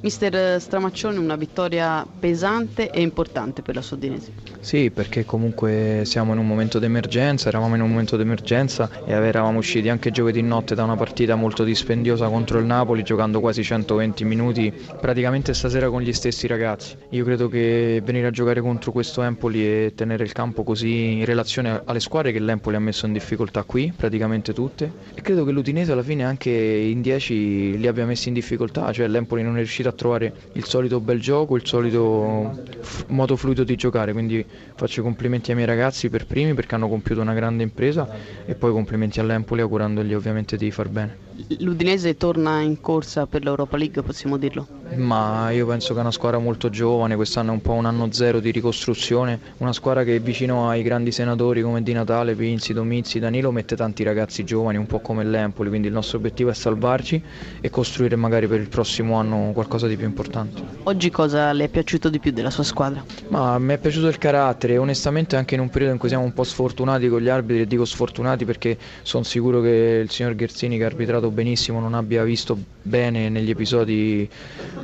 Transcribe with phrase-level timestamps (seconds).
[0.00, 4.30] Mister Stramaccione, una vittoria pesante e importante per la Sudinese.
[4.60, 9.58] Sì, perché comunque siamo in un momento d'emergenza, eravamo in un momento d'emergenza e eravamo
[9.58, 14.24] usciti anche giovedì notte da una partita molto dispendiosa contro il Napoli, giocando quasi 120
[14.24, 16.94] minuti praticamente stasera con gli stessi ragazzi.
[17.10, 21.24] Io credo che venire a giocare contro questo Empoli e tenere il campo così in
[21.24, 25.50] relazione alle squadre che l'Empoli ha messo in difficoltà qui, praticamente tutte, e credo che
[25.50, 29.58] l'Udinese alla fine anche in 10 li abbia messi in difficoltà, cioè l'Empoli non è
[29.58, 32.62] riuscito a trovare il solito bel gioco, il solito
[33.08, 37.20] modo fluido di giocare, quindi faccio complimenti ai miei ragazzi per primi perché hanno compiuto
[37.20, 38.08] una grande impresa
[38.44, 41.26] e poi complimenti all'Empoli augurandogli ovviamente di far bene.
[41.58, 44.77] L'Udinese torna in corsa per l'Europa League, possiamo dirlo?
[44.94, 48.10] Ma io penso che è una squadra molto giovane, quest'anno è un po' un anno
[48.10, 53.18] zero di ricostruzione, una squadra che vicino ai grandi senatori come Di Natale, Pinzi, Domizzi,
[53.18, 57.22] Danilo mette tanti ragazzi giovani, un po' come l'Empoli, quindi il nostro obiettivo è salvarci
[57.60, 60.62] e costruire magari per il prossimo anno qualcosa di più importante.
[60.84, 63.04] Oggi cosa le è piaciuto di più della sua squadra?
[63.28, 66.32] Ma mi è piaciuto il carattere, onestamente anche in un periodo in cui siamo un
[66.32, 70.76] po' sfortunati con gli arbitri, e dico sfortunati perché sono sicuro che il signor Gherzini
[70.78, 74.28] che ha arbitrato benissimo non abbia visto bene negli episodi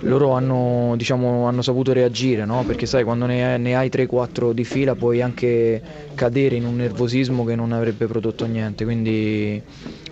[0.00, 2.64] loro hanno, diciamo, hanno saputo reagire no?
[2.64, 5.82] perché sai quando ne, ne hai 3-4 di fila puoi anche
[6.14, 9.62] cadere in un nervosismo che non avrebbe prodotto niente quindi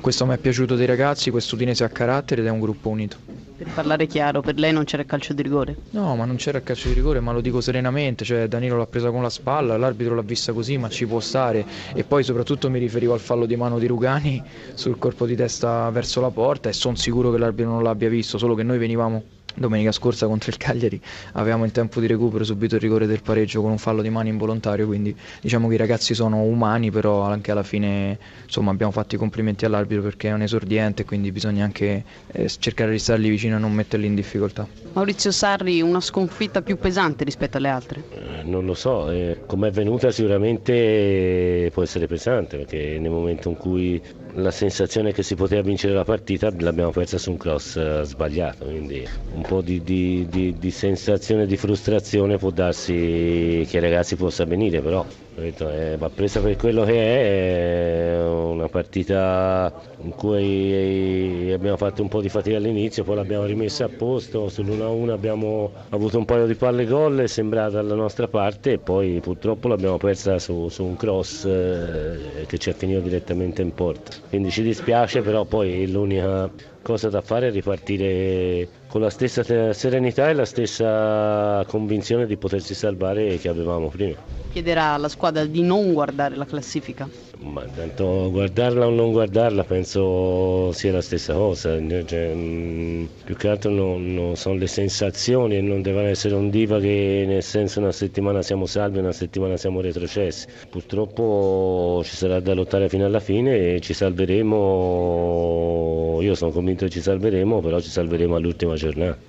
[0.00, 3.30] questo mi è piaciuto dei ragazzi questo Udinese ha carattere ed è un gruppo unito
[3.60, 5.76] per parlare chiaro, per lei non c'era il calcio di rigore?
[5.90, 8.86] No, ma non c'era il calcio di rigore, ma lo dico serenamente, cioè Danilo l'ha
[8.86, 12.70] presa con la spalla, l'arbitro l'ha vista così, ma ci può stare e poi soprattutto
[12.70, 16.70] mi riferivo al fallo di mano di Rugani sul colpo di testa verso la porta
[16.70, 19.22] e sono sicuro che l'arbitro non l'abbia visto, solo che noi venivamo
[19.56, 21.00] Domenica scorsa contro il Cagliari
[21.32, 24.28] avevamo in tempo di recupero subito il rigore del pareggio con un fallo di mano
[24.28, 29.14] involontario, quindi diciamo che i ragazzi sono umani, però anche alla fine insomma, abbiamo fatto
[29.14, 33.56] i complimenti all'arbitro perché è un esordiente, quindi bisogna anche eh, cercare di stargli vicino
[33.56, 34.66] e non metterli in difficoltà.
[34.92, 38.29] Maurizio Sarri, una sconfitta più pesante rispetto alle altre?
[38.50, 43.48] Eh, non lo so, eh, come è venuta sicuramente può essere pesante perché nel momento
[43.48, 44.02] in cui
[44.34, 48.64] la sensazione che si poteva vincere la partita l'abbiamo persa su un cross eh, sbagliato,
[48.64, 54.16] quindi un po' di, di, di, di sensazione di frustrazione può darsi che ai ragazzi
[54.16, 55.04] possa venire, però
[55.36, 59.72] eh, va presa per quello che è, è una partita
[60.02, 65.10] in cui abbiamo fatto un po' di fatica all'inizio, poi l'abbiamo rimessa a posto, sull'1-1
[65.10, 68.39] abbiamo avuto un paio di palle gol, è sembrata dalla nostra parte
[68.70, 73.62] e poi purtroppo l'abbiamo persa su, su un cross eh, che ci ha finito direttamente
[73.62, 74.16] in porta.
[74.28, 76.50] Quindi ci dispiace, però poi l'unica
[76.82, 82.74] cosa da fare è ripartire con la stessa serenità e la stessa convinzione di potersi
[82.74, 84.39] salvare che avevamo prima.
[84.50, 87.08] Chiederà alla squadra di non guardare la classifica?
[87.42, 91.70] Ma tanto guardarla o non guardarla penso sia la stessa cosa,
[92.04, 96.50] cioè, mh, più che altro non, non sono le sensazioni e non devono essere un
[96.50, 100.46] diva che nel senso una settimana siamo salvi e una settimana siamo retrocessi.
[100.68, 106.90] Purtroppo ci sarà da lottare fino alla fine e ci salveremo, io sono convinto che
[106.90, 109.16] ci salveremo, però ci salveremo all'ultima giornata.